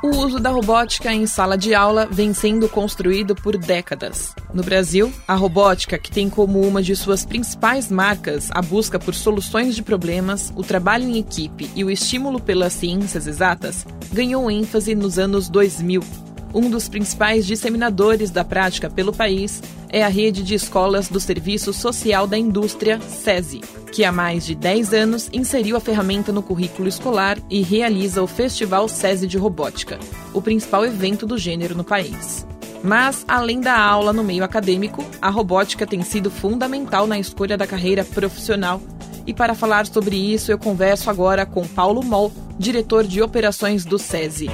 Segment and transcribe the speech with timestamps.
[0.00, 4.32] O uso da robótica em sala de aula vem sendo construído por décadas.
[4.54, 9.12] No Brasil, a robótica, que tem como uma de suas principais marcas a busca por
[9.12, 14.94] soluções de problemas, o trabalho em equipe e o estímulo pelas ciências exatas, ganhou ênfase
[14.94, 16.28] nos anos 2000
[16.58, 21.72] um dos principais disseminadores da prática pelo país é a rede de escolas do Serviço
[21.72, 23.60] Social da Indústria, SESI,
[23.92, 28.26] que há mais de 10 anos inseriu a ferramenta no currículo escolar e realiza o
[28.26, 30.00] Festival SESI de Robótica,
[30.34, 32.44] o principal evento do gênero no país.
[32.82, 37.68] Mas, além da aula no meio acadêmico, a robótica tem sido fundamental na escolha da
[37.68, 38.80] carreira profissional.
[39.24, 43.98] E para falar sobre isso, eu converso agora com Paulo Moll, diretor de operações do
[43.98, 44.48] SESI.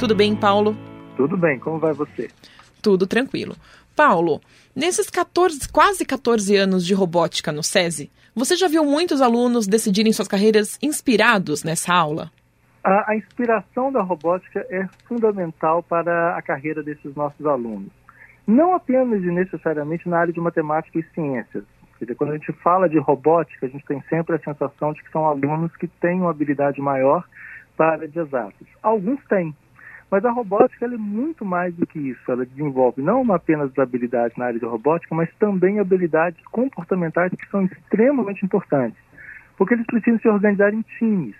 [0.00, 0.74] Tudo bem, Paulo?
[1.14, 2.30] Tudo bem, como vai você?
[2.82, 3.54] Tudo tranquilo.
[3.94, 4.40] Paulo,
[4.74, 10.10] nesses 14, quase 14 anos de robótica no SESI, você já viu muitos alunos decidirem
[10.10, 12.30] suas carreiras inspirados nessa aula?
[12.82, 17.92] A, a, inspiração da robótica é fundamental para a carreira desses nossos alunos.
[18.46, 21.64] Não apenas e necessariamente na área de matemática e ciências.
[21.98, 25.02] Quer dizer, quando a gente fala de robótica, a gente tem sempre a sensação de
[25.02, 27.22] que são alunos que têm uma habilidade maior
[27.76, 28.66] para área de exatas.
[28.82, 29.54] Alguns têm,
[30.10, 32.30] mas a robótica é muito mais do que isso.
[32.30, 37.64] Ela desenvolve não apenas habilidades na área de robótica, mas também habilidades comportamentais que são
[37.64, 38.98] extremamente importantes.
[39.56, 41.36] Porque eles precisam se organizar em times.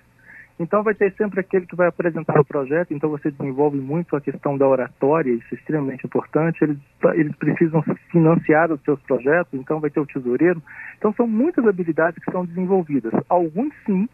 [0.60, 4.20] Então vai ter sempre aquele que vai apresentar o projeto, então você desenvolve muito a
[4.20, 6.62] questão da oratória, isso é extremamente importante.
[6.62, 6.76] Eles,
[7.14, 7.82] eles precisam
[8.12, 10.62] financiar os seus projetos, então vai ter o tesoureiro.
[10.98, 13.10] Então são muitas habilidades que são desenvolvidas.
[13.26, 14.06] Alguns sim,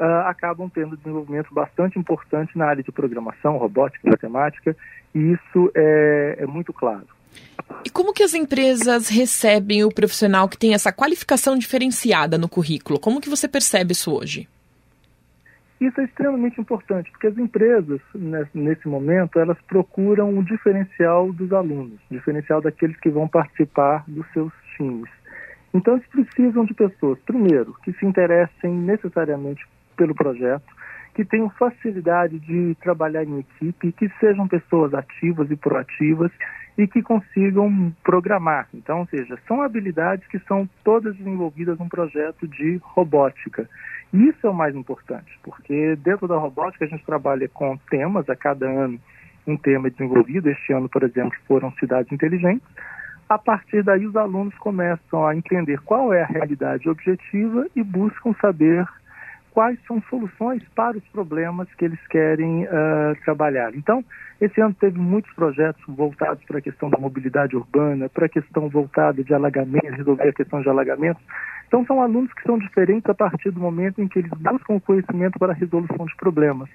[0.00, 4.76] uh, acabam tendo desenvolvimento bastante importante na área de programação, robótica, matemática,
[5.14, 7.06] e isso é, é muito claro.
[7.84, 12.98] E como que as empresas recebem o profissional que tem essa qualificação diferenciada no currículo?
[12.98, 14.48] Como que você percebe isso hoje?
[15.80, 18.00] Isso é extremamente importante, porque as empresas,
[18.52, 24.52] nesse momento, elas procuram um diferencial dos alunos, diferencial daqueles que vão participar dos seus
[24.76, 25.08] times.
[25.72, 29.64] Então, eles precisam de pessoas, primeiro, que se interessem necessariamente
[29.98, 30.64] pelo projeto,
[31.14, 36.30] que tenham facilidade de trabalhar em equipe, que sejam pessoas ativas e proativas
[36.78, 38.68] e que consigam programar.
[38.72, 43.68] Então, ou seja, são habilidades que são todas desenvolvidas num projeto de robótica.
[44.12, 48.30] E isso é o mais importante, porque dentro da robótica a gente trabalha com temas
[48.30, 48.98] a cada ano
[49.44, 50.48] um tema desenvolvido.
[50.48, 52.66] Este ano, por exemplo, foram cidades inteligentes.
[53.28, 58.32] A partir daí, os alunos começam a entender qual é a realidade objetiva e buscam
[58.40, 58.86] saber
[59.58, 63.74] quais são soluções para os problemas que eles querem uh, trabalhar.
[63.74, 64.04] Então,
[64.40, 68.68] esse ano teve muitos projetos voltados para a questão da mobilidade urbana, para a questão
[68.68, 71.20] voltada de alagamento, resolver a questão de alagamentos.
[71.66, 74.80] Então, são alunos que são diferentes a partir do momento em que eles buscam o
[74.80, 76.68] conhecimento para a resolução de problemas.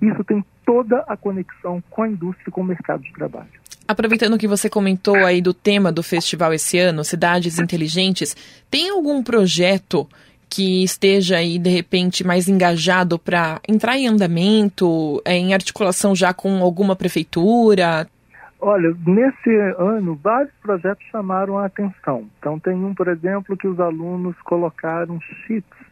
[0.00, 3.48] Isso tem toda a conexão com a indústria e com o mercado de trabalho.
[3.88, 8.36] Aproveitando que você comentou aí do tema do festival esse ano, Cidades Inteligentes,
[8.70, 10.06] tem algum projeto
[10.48, 16.32] que esteja aí de repente mais engajado para entrar em andamento, é, em articulação já
[16.32, 18.06] com alguma prefeitura?
[18.60, 22.28] Olha, nesse ano vários projetos chamaram a atenção.
[22.38, 25.88] Então tem um, por exemplo, que os alunos colocaram chips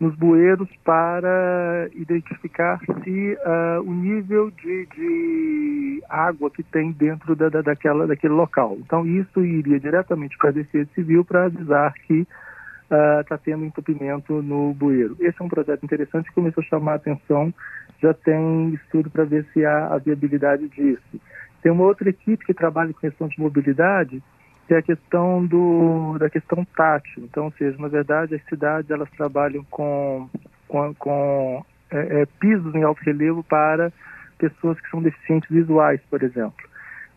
[0.00, 7.50] nos bueiros para identificar se uh, o nível de, de, água que tem dentro da,
[7.50, 8.78] da, daquela, daquele local.
[8.80, 12.26] Então isso iria diretamente para a Defesa Civil para avisar que
[12.90, 15.16] está ah, uh, tendo entupimento no bueiro.
[15.20, 17.54] Esse é um projeto interessante que começou a chamar a atenção,
[18.02, 21.20] já tem estudo para ver se há a viabilidade disso.
[21.62, 24.20] Tem uma outra equipe que trabalha com questão de mobilidade,
[24.66, 27.24] que é a questão do, da questão tátil.
[27.24, 30.28] Então, ou seja, na verdade, as cidades elas trabalham com,
[30.66, 33.92] com, com é, é, pisos em alto relevo para
[34.38, 36.69] pessoas que são deficientes visuais, por exemplo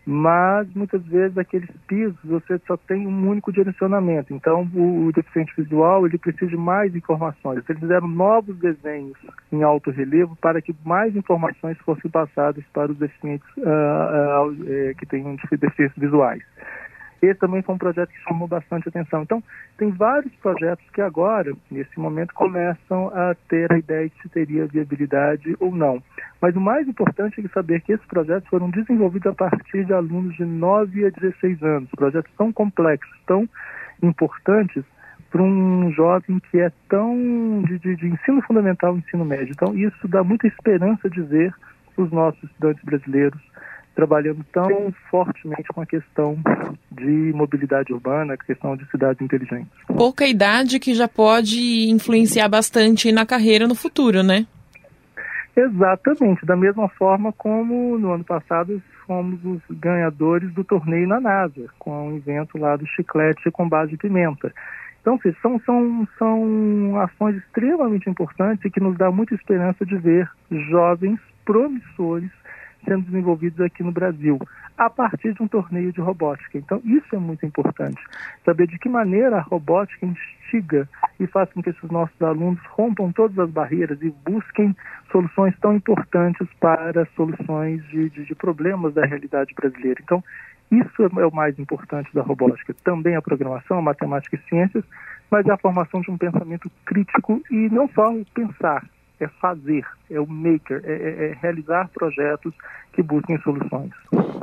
[0.05, 4.33] mas muitas vezes aqueles pisos você só tem um único direcionamento.
[4.33, 7.63] Então o, o deficiente visual ele precisa de mais informações.
[7.67, 9.17] Eles fizeram novos desenhos
[9.51, 15.05] em alto relevo para que mais informações fossem passadas para os deficientes uh, uh, que
[15.05, 16.43] têm deficiências visuais.
[17.23, 19.23] Esse também foi um projeto que chamou bastante atenção.
[19.23, 19.41] Então,
[19.77, 24.67] tem vários projetos que agora, nesse momento, começam a ter a ideia de se teria
[24.67, 26.03] viabilidade ou não.
[26.41, 30.35] Mas o mais importante é saber que esses projetos foram desenvolvidos a partir de alunos
[30.35, 31.89] de 9 a 16 anos.
[31.91, 33.47] Projetos tão complexos, tão
[34.01, 34.83] importantes
[35.31, 39.51] para um jovem que é tão de, de, de ensino fundamental, ensino médio.
[39.51, 41.55] Então, isso dá muita esperança de ver
[41.95, 43.39] os nossos estudantes brasileiros
[43.95, 46.37] trabalhando tão fortemente com a questão
[46.91, 49.71] de mobilidade urbana, a questão de cidades inteligentes.
[49.87, 54.45] Pouca idade que já pode influenciar bastante na carreira no futuro, né?
[55.55, 61.67] Exatamente, da mesma forma como no ano passado fomos os ganhadores do torneio na NASA,
[61.77, 64.51] com o evento lá do chiclete com base de pimenta.
[65.01, 70.29] Então, são, são, são ações extremamente importantes e que nos dá muita esperança de ver
[70.49, 72.31] jovens promissores
[72.85, 74.39] sendo desenvolvidos aqui no Brasil,
[74.77, 76.57] a partir de um torneio de robótica.
[76.57, 78.01] Então, isso é muito importante.
[78.45, 80.87] Saber de que maneira a robótica instiga
[81.19, 84.75] e faz com que esses nossos alunos rompam todas as barreiras e busquem
[85.11, 89.99] soluções tão importantes para soluções de, de, de problemas da realidade brasileira.
[90.01, 90.23] Então,
[90.71, 92.73] isso é o mais importante da robótica.
[92.83, 94.83] Também a programação, a matemática e ciências,
[95.29, 98.83] mas é a formação de um pensamento crítico e não só pensar,
[99.23, 102.53] é fazer, é o maker, é, é, é, realizar projetos
[102.93, 103.91] que busquem soluções.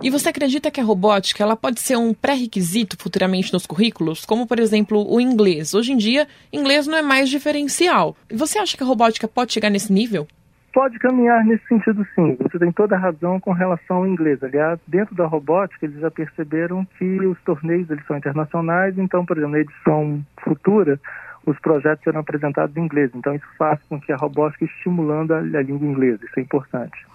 [0.02, 4.46] E você acredita que a robótica ela pode ser um pré-requisito futuramente nos currículos, como
[4.46, 5.74] por exemplo o inglês?
[5.74, 8.16] Hoje em dia, inglês não é mais diferencial.
[8.30, 10.26] E você acha que a robótica pode chegar nesse nível?
[10.72, 12.36] Pode caminhar nesse sentido, sim.
[12.40, 14.42] Você tem toda a razão com relação ao inglês.
[14.42, 18.96] Aliás, dentro da robótica, eles já perceberam que os torneios eles são internacionais.
[18.96, 21.00] Então, por exemplo, na edição futura,
[21.46, 23.10] os projetos serão apresentados em inglês.
[23.14, 26.24] Então, isso faz com que a robótica estimulando a, a língua inglesa.
[26.24, 27.06] Isso é importante.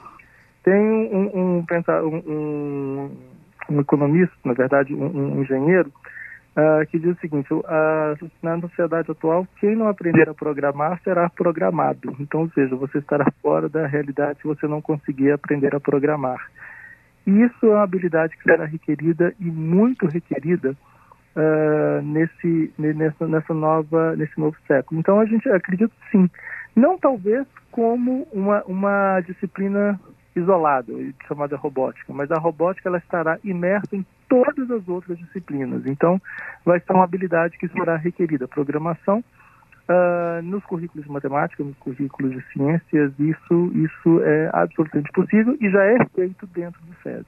[0.63, 1.65] Tem um, um,
[2.25, 3.11] um,
[3.69, 5.91] um economista, na verdade, um, engenheiro,
[6.57, 7.63] uh, que diz o seguinte: uh,
[8.41, 12.15] na sociedade atual, quem não aprender a programar será programado.
[12.19, 16.49] Então, ou seja, você estará fora da realidade se você não conseguir aprender a programar.
[17.27, 20.75] E isso é uma habilidade que será requerida e muito requerida
[21.35, 24.99] uh, nesse, nessa, nessa nova, nesse novo século.
[24.99, 26.29] Então, a gente acredita sim,
[26.75, 29.99] não talvez como uma, uma disciplina
[30.35, 30.91] isolada,
[31.27, 35.85] chamada robótica, mas a robótica ela estará imersa em todas as outras disciplinas.
[35.85, 36.21] Então,
[36.65, 38.47] vai ser uma habilidade que será requerida.
[38.47, 39.23] Programação,
[39.87, 45.69] Uh, nos currículos de matemática, nos currículos de ciências, isso, isso é absolutamente possível e
[45.69, 47.25] já é feito dentro do SESI.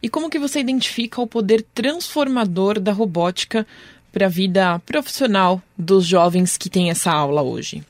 [0.00, 3.66] E como que você identifica o poder transformador da robótica
[4.12, 7.84] para a vida profissional dos jovens que têm essa aula hoje?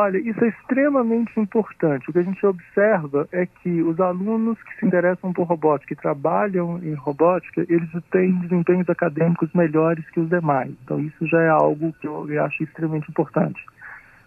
[0.00, 2.08] Olha, isso é extremamente importante.
[2.08, 6.00] O que a gente observa é que os alunos que se interessam por robótica, que
[6.00, 10.70] trabalham em robótica, eles têm desempenhos acadêmicos melhores que os demais.
[10.84, 13.60] Então, isso já é algo que eu acho extremamente importante.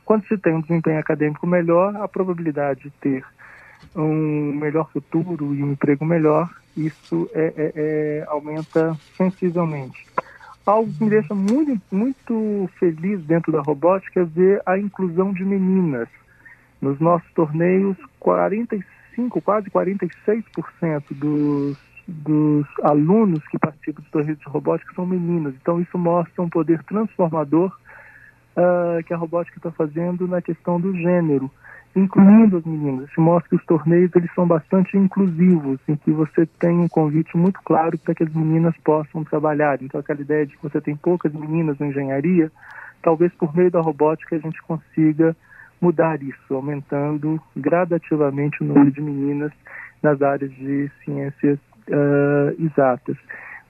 [0.04, 3.24] Quando se tem um desempenho acadêmico melhor, a probabilidade de ter
[3.96, 10.06] um melhor futuro e um emprego melhor, isso é, é, é aumenta sensivelmente.
[10.66, 15.44] Algo que me deixa muito, muito feliz dentro da robótica é ver a inclusão de
[15.44, 16.08] meninas.
[16.80, 21.78] Nos nossos torneios, 45, quase 46% dos,
[22.08, 25.56] dos alunos que participam dos torneios de robótica são meninas.
[25.62, 27.76] Então, isso mostra um poder transformador
[28.56, 31.50] uh, que a robótica está fazendo na questão do gênero
[31.96, 33.10] incluindo as meninas.
[33.10, 37.36] Isso mostra que os torneios eles são bastante inclusivos, em que você tem um convite
[37.36, 39.82] muito claro para que as meninas possam trabalhar.
[39.82, 42.52] Então, aquela ideia de que você tem poucas meninas na engenharia,
[43.02, 45.36] talvez por meio da robótica a gente consiga
[45.82, 49.52] mudar isso, aumentando gradativamente o número de meninas
[50.02, 53.18] nas áreas de ciências uh, exatas.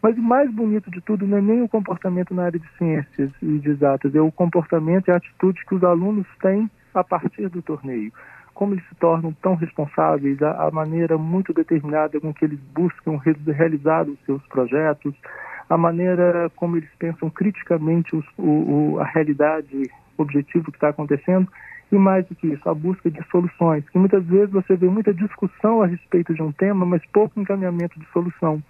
[0.02, 3.32] Mas o mais bonito de tudo não é nem o comportamento na área de ciências
[3.42, 7.50] e de exatas, é o comportamento e a atitude que os alunos têm a partir
[7.50, 8.12] do torneio.
[8.54, 13.18] Como eles se tornam tão responsáveis, a, a maneira muito determinada com que eles buscam
[13.54, 15.14] realizar os seus projetos,
[15.70, 18.44] a maneira como eles pensam criticamente os, o,
[18.96, 21.48] o, a realidade, o objetivo que está acontecendo,
[21.92, 23.88] e mais do que isso, a busca de soluções.
[23.90, 28.00] Que muitas vezes você vê muita discussão a respeito de um tema, mas pouco encaminhamento
[28.00, 28.62] de solução.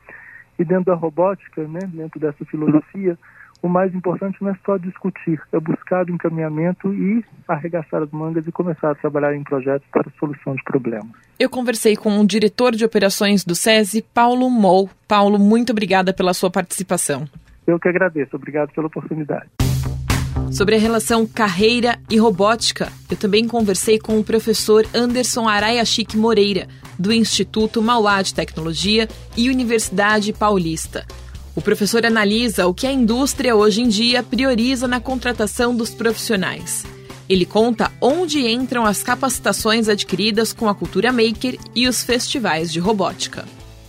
[0.58, 3.18] E dentro da robótica, né, dentro dessa filosofia,
[3.62, 8.46] o mais importante não é só discutir, é buscar o encaminhamento e arregaçar as mangas
[8.48, 11.12] e começar a trabalhar em projetos para a solução de problemas.
[11.40, 14.90] Eu conversei com o diretor de operações do SESI, Paulo Mou.
[15.08, 17.26] Paulo, muito obrigada pela sua participação.
[17.68, 19.50] Eu que agradeço, obrigado pela oportunidade.
[20.52, 26.68] Sobre a relação carreira e robótica, eu também conversei com o professor Anderson Arayashik Moreira,
[27.00, 31.06] do Instituto Mauá de Tecnologia e Universidade Paulista.
[31.54, 36.86] O professor analisa o que a indústria hoje em dia prioriza na contratação dos profissionais.
[37.28, 42.80] Ele conta onde entram as capacitações adquiridas com a cultura maker e os festivais de
[42.80, 43.44] robótica.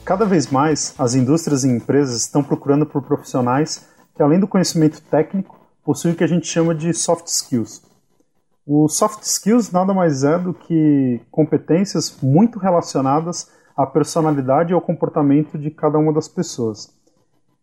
[0.05, 5.01] Cada vez mais, as indústrias e empresas estão procurando por profissionais que, além do conhecimento
[5.01, 7.81] técnico, possuem o que a gente chama de soft skills.
[8.67, 14.81] O soft skills nada mais é do que competências muito relacionadas à personalidade e ao
[14.81, 16.91] comportamento de cada uma das pessoas.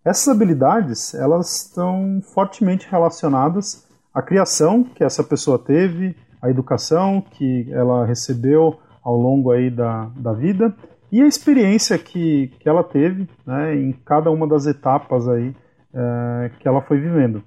[0.03, 7.67] Essas habilidades, elas estão fortemente relacionadas à criação que essa pessoa teve, à educação que
[7.71, 10.73] ela recebeu ao longo aí da, da vida
[11.11, 15.55] e a experiência que, que ela teve né, em cada uma das etapas aí
[15.93, 17.43] é, que ela foi vivendo.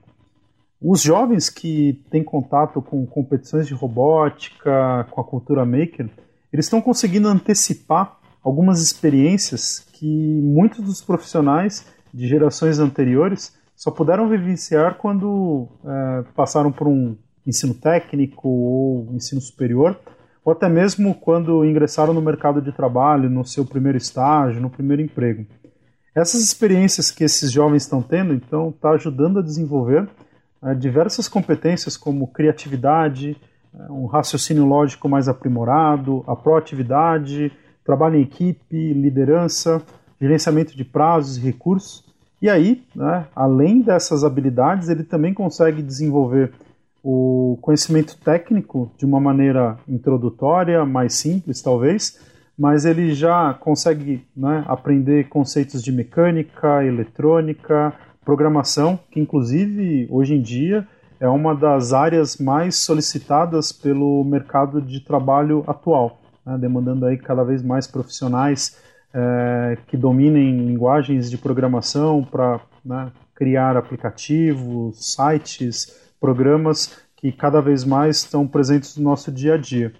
[0.81, 6.11] Os jovens que têm contato com competições de robótica, com a cultura maker,
[6.53, 14.28] eles estão conseguindo antecipar algumas experiências que muitos dos profissionais de gerações anteriores só puderam
[14.28, 17.16] vivenciar quando é, passaram por um
[17.47, 19.99] ensino técnico ou ensino superior,
[20.45, 25.02] ou até mesmo quando ingressaram no mercado de trabalho, no seu primeiro estágio, no primeiro
[25.02, 25.47] emprego.
[26.14, 30.09] Essas experiências que esses jovens estão tendo, então, está ajudando a desenvolver
[30.62, 33.37] é, diversas competências como criatividade,
[33.75, 37.50] é, um raciocínio lógico mais aprimorado, a proatividade,
[37.85, 39.83] trabalho em equipe, liderança,
[40.23, 42.05] gerenciamento de prazos e recursos.
[42.41, 46.52] E aí, né, além dessas habilidades, ele também consegue desenvolver
[47.02, 52.21] o conhecimento técnico de uma maneira introdutória, mais simples talvez,
[52.57, 57.93] mas ele já consegue né, aprender conceitos de mecânica, eletrônica,
[58.25, 60.87] programação, que inclusive hoje em dia
[61.19, 67.43] é uma das áreas mais solicitadas pelo mercado de trabalho atual, né, demandando aí cada
[67.43, 68.76] vez mais profissionais
[69.14, 77.85] é, que dominem linguagens de programação para né, criar aplicativos, sites, programas que cada vez
[77.85, 79.92] mais estão presentes no nosso dia a dia.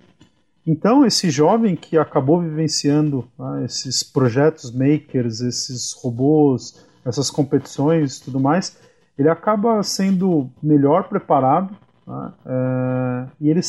[0.67, 8.39] Então, esse jovem que acabou vivenciando né, esses projetos makers, esses robôs, essas competições tudo
[8.39, 8.79] mais,
[9.19, 11.77] ele acaba sendo melhor preparado
[12.07, 12.33] né?
[12.47, 13.61] é, e ele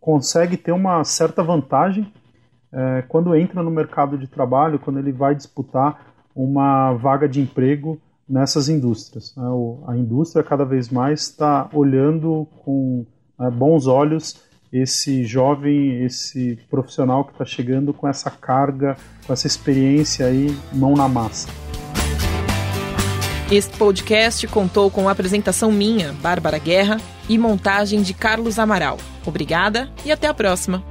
[0.00, 2.10] consegue ter uma certa vantagem
[2.72, 8.00] é, quando entra no mercado de trabalho, quando ele vai disputar uma vaga de emprego
[8.28, 9.34] nessas indústrias.
[9.36, 9.44] Né?
[9.46, 13.04] O, a indústria cada vez mais está olhando com
[13.38, 14.40] né, bons olhos
[14.72, 20.94] esse jovem, esse profissional que está chegando com essa carga, com essa experiência aí, mão
[20.94, 21.50] na massa.
[23.50, 26.96] Este podcast contou com a apresentação minha, Bárbara Guerra,
[27.28, 28.96] e montagem de Carlos Amaral.
[29.26, 30.82] Obrigada e até a próxima.